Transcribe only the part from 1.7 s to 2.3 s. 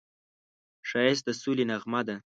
نغمه ده